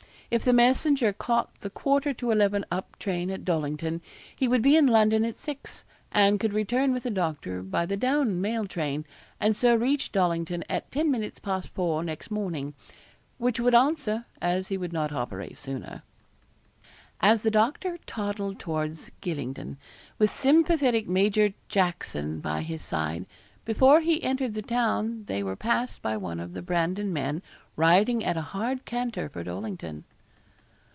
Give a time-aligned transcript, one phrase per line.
[0.33, 3.99] If the messenger caught the quarter to eleven up train at Dollington,
[4.33, 7.97] he would be in London at six, and could return with the doctor by the
[7.97, 9.03] down mail train,
[9.41, 12.73] and so reach Dollington at ten minutes past four next morning,
[13.39, 16.01] which would answer, as he would not operate sooner.
[17.19, 19.75] As the doctor toddled towards Gylingden,
[20.17, 23.25] with sympathetic Major Tackson by his side,
[23.65, 27.41] before they entered the town they were passed by one of the Brandon men
[27.75, 30.05] riding at a hard canter for Dollington.